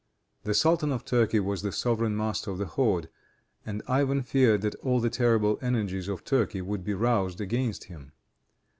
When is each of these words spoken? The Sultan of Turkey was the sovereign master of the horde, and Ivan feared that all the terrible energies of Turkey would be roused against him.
The 0.45 0.55
Sultan 0.55 0.91
of 0.91 1.05
Turkey 1.05 1.39
was 1.39 1.61
the 1.61 1.71
sovereign 1.71 2.17
master 2.17 2.49
of 2.49 2.57
the 2.57 2.65
horde, 2.65 3.07
and 3.67 3.83
Ivan 3.87 4.23
feared 4.23 4.63
that 4.63 4.73
all 4.77 4.99
the 4.99 5.11
terrible 5.11 5.59
energies 5.61 6.07
of 6.07 6.23
Turkey 6.25 6.63
would 6.63 6.83
be 6.83 6.95
roused 6.95 7.39
against 7.39 7.83
him. 7.83 8.11